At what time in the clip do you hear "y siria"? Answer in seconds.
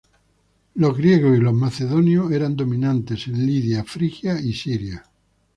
4.39-5.03